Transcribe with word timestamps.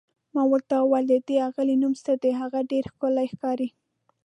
ما 0.33 0.43
ورته 0.51 0.73
وویل: 0.81 1.05
د 1.09 1.13
دې 1.27 1.37
اغلې 1.49 1.75
نوم 1.81 1.93
څه 2.05 2.13
دی، 2.21 2.31
هغه 2.41 2.59
ډېره 2.71 2.89
ښکلې 2.93 3.25
ښکاري؟ 3.31 3.69